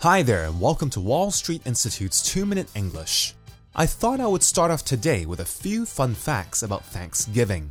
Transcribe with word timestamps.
Hi 0.00 0.22
there, 0.22 0.44
and 0.44 0.60
welcome 0.60 0.90
to 0.90 1.00
Wall 1.00 1.30
Street 1.30 1.62
Institute's 1.64 2.22
2 2.22 2.44
Minute 2.44 2.68
English. 2.74 3.34
I 3.74 3.86
thought 3.86 4.20
I 4.20 4.26
would 4.26 4.42
start 4.42 4.70
off 4.70 4.84
today 4.84 5.24
with 5.24 5.40
a 5.40 5.44
few 5.46 5.86
fun 5.86 6.12
facts 6.12 6.62
about 6.62 6.84
Thanksgiving. 6.84 7.70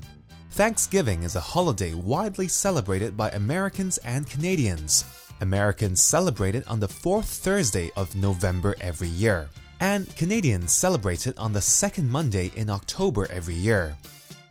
Thanksgiving 0.50 1.22
is 1.22 1.36
a 1.36 1.40
holiday 1.40 1.94
widely 1.94 2.48
celebrated 2.48 3.16
by 3.16 3.30
Americans 3.30 4.00
and 4.00 4.28
Canadians. 4.28 5.06
Americans 5.40 6.02
celebrate 6.02 6.56
it 6.56 6.68
on 6.68 6.80
the 6.80 6.88
fourth 6.88 7.28
Thursday 7.28 7.92
of 7.96 8.16
November 8.16 8.76
every 8.82 9.10
year, 9.10 9.48
and 9.80 10.14
Canadians 10.16 10.74
celebrate 10.74 11.28
it 11.28 11.38
on 11.38 11.54
the 11.54 11.62
second 11.62 12.10
Monday 12.10 12.52
in 12.56 12.72
October 12.72 13.28
every 13.32 13.54
year. 13.54 13.96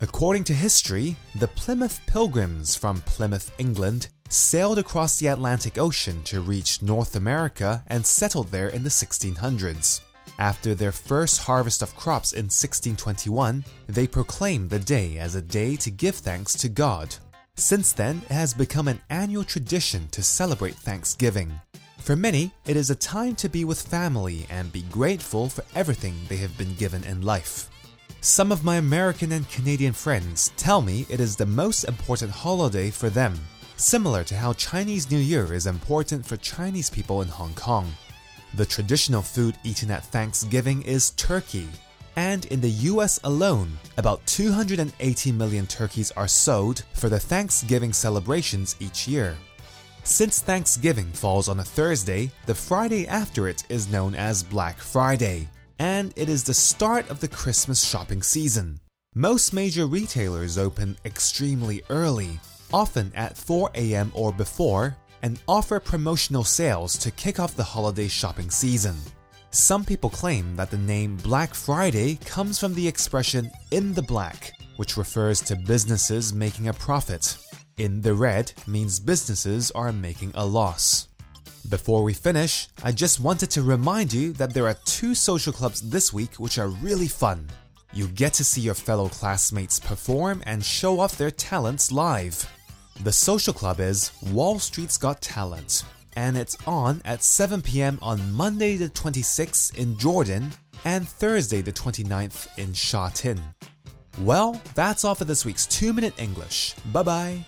According 0.05 0.45
to 0.45 0.53
history, 0.53 1.17
the 1.35 1.49
Plymouth 1.49 1.99
Pilgrims 2.07 2.77
from 2.77 3.01
Plymouth, 3.07 3.51
England, 3.57 4.09
sailed 4.29 4.79
across 4.79 5.17
the 5.17 5.29
Atlantic 5.29 5.79
Ocean 5.79 6.23
to 6.25 6.43
reach 6.43 6.83
North 6.83 7.17
America 7.17 7.83
and 7.87 8.05
settled 8.05 8.49
there 8.49 8.69
in 8.69 8.83
the 8.85 8.91
1600s. 8.91 10.03
After 10.39 10.75
their 10.75 10.93
first 10.93 11.41
harvest 11.41 11.81
of 11.81 11.97
crops 11.97 12.35
in 12.35 12.51
1621, 12.53 13.65
they 13.87 14.07
proclaimed 14.07 14.69
the 14.69 14.79
day 14.79 15.17
as 15.17 15.37
a 15.37 15.41
day 15.41 15.75
to 15.77 15.91
give 15.91 16.17
thanks 16.17 16.53
to 16.59 16.69
God. 16.69 17.17
Since 17.57 17.93
then, 17.95 18.21
it 18.29 18.35
has 18.35 18.53
become 18.53 18.89
an 18.89 19.01
annual 19.09 19.43
tradition 19.43 20.09
to 20.09 20.23
celebrate 20.23 20.75
Thanksgiving. 20.75 21.51
For 21.97 22.15
many, 22.15 22.53
it 22.67 22.77
is 22.77 22.91
a 22.91 22.95
time 22.95 23.37
to 23.37 23.49
be 23.49 23.65
with 23.65 23.81
family 23.81 24.47
and 24.51 24.71
be 24.71 24.83
grateful 24.83 25.49
for 25.49 25.65
everything 25.75 26.15
they 26.29 26.37
have 26.37 26.59
been 26.59 26.75
given 26.75 27.05
in 27.05 27.23
life. 27.23 27.71
Some 28.25 28.53
of 28.53 28.65
my 28.65 28.77
American 28.77 29.33
and 29.33 29.47
Canadian 29.51 29.93
friends 29.93 30.51
tell 30.57 30.81
me 30.81 31.05
it 31.11 31.21
is 31.21 31.37
the 31.37 31.45
most 31.45 31.85
important 31.85 32.31
holiday 32.31 32.91
for 32.91 33.11
them 33.11 33.39
similar 33.77 34.25
to 34.25 34.35
how 34.35 34.55
Chinese 34.55 35.11
New 35.11 35.19
Year 35.19 35.53
is 35.53 35.67
important 35.67 36.25
for 36.25 36.39
Chinese 36.39 36.89
people 36.89 37.21
in 37.21 37.29
Hong 37.29 37.53
Kong. 37.53 37.93
The 38.55 38.65
traditional 38.65 39.21
food 39.21 39.59
eaten 39.63 39.91
at 39.91 40.07
Thanksgiving 40.07 40.81
is 40.85 41.11
turkey, 41.11 41.69
and 42.17 42.47
in 42.47 42.63
the 42.63 42.71
US 42.95 43.21
alone, 43.25 43.77
about 43.99 44.25
280 44.25 45.33
million 45.33 45.67
turkeys 45.67 46.11
are 46.13 46.27
sold 46.27 46.83
for 46.95 47.11
the 47.11 47.21
Thanksgiving 47.21 47.93
celebrations 47.93 48.75
each 48.81 49.07
year. 49.07 49.37
Since 50.05 50.41
Thanksgiving 50.41 51.13
falls 51.13 51.51
on 51.51 51.61
a 51.61 51.65
Thursday, 51.65 52.31
the 52.47 52.55
Friday 52.55 53.07
after 53.07 53.49
it 53.49 53.65
is 53.69 53.93
known 53.93 54.15
as 54.15 54.43
Black 54.43 54.79
Friday, 54.79 55.51
and 55.79 56.13
it 56.17 56.29
is 56.29 56.45
the 56.45 56.55
start 56.55 57.09
of 57.11 57.21
the 57.21 57.29
Christmas 57.29 57.85
shopping 57.85 58.23
season. 58.23 58.81
Most 59.15 59.53
major 59.53 59.87
retailers 59.87 60.59
open 60.59 60.97
extremely 61.05 61.83
early, 61.89 62.41
often 62.73 63.13
at 63.15 63.37
4 63.37 63.71
a.m. 63.75 64.11
or 64.15 64.33
before, 64.33 64.97
and 65.23 65.41
offer 65.49 65.81
promotional 65.81 66.45
sales 66.45 66.99
to 66.99 67.11
kick 67.11 67.39
off 67.39 67.57
the 67.57 67.63
holiday 67.63 68.09
shopping 68.09 68.51
season. 68.51 68.97
Some 69.51 69.85
people 69.85 70.11
claim 70.11 70.57
that 70.57 70.71
the 70.71 70.79
name 70.79 71.17
Black 71.17 71.55
Friday 71.55 72.17
comes 72.25 72.59
from 72.59 72.75
the 72.75 72.89
expression 72.89 73.51
in 73.71 73.95
the 73.95 74.03
black, 74.03 74.53
which 74.77 74.97
refers 74.97 75.41
to 75.43 75.55
businesses 75.55 76.35
making 76.35 76.69
a 76.69 76.73
profit. 76.73 77.39
In 77.77 78.01
the 78.01 78.15
red 78.15 78.53
means 78.67 78.99
businesses 78.99 79.71
are 79.71 79.93
making 79.93 80.33
a 80.35 80.45
loss. 80.45 81.09
Before 81.69 82.03
we 82.03 82.13
finish, 82.13 82.69
I 82.83 82.93
just 82.93 83.21
wanted 83.21 83.51
to 83.53 83.63
remind 83.63 84.13
you 84.13 84.33
that 84.35 84.53
there 84.53 84.67
are 84.67 84.77
two 84.85 85.15
social 85.15 85.53
clubs 85.53 85.81
this 85.81 86.13
week 86.13 86.35
which 86.35 86.59
are 86.59 86.69
really 86.69 87.09
fun. 87.09 87.49
You 87.95 88.07
get 88.09 88.35
to 88.35 88.45
see 88.45 88.61
your 88.61 88.75
fellow 88.75 89.09
classmates 89.09 89.81
perform 89.81 90.43
and 90.45 90.63
show 90.63 91.01
off 91.01 91.17
their 91.17 91.31
talents 91.31 91.91
live. 91.91 92.47
The 93.03 93.13
social 93.13 93.55
club 93.55 93.81
is 93.81 94.13
Wall 94.31 94.59
Street's 94.59 94.99
Got 94.99 95.23
Talent, 95.23 95.85
and 96.17 96.37
it's 96.37 96.57
on 96.67 97.01
at 97.05 97.25
7 97.25 97.63
pm 97.63 97.99
on 98.03 98.33
Monday 98.33 98.77
the 98.77 98.91
26th 98.91 99.75
in 99.77 99.99
Jordan 99.99 100.53
and 100.85 101.09
Thursday 101.09 101.63
the 101.63 101.73
29th 101.73 102.59
in 102.59 102.75
Sha 102.75 103.09
Tin. 103.09 103.41
Well, 104.21 104.61
that's 104.75 105.05
all 105.05 105.15
for 105.15 105.25
this 105.25 105.45
week's 105.47 105.67
2 105.67 105.95
Minute 105.95 106.15
English. 106.19 106.75
Bye 106.93 107.03
bye. 107.03 107.47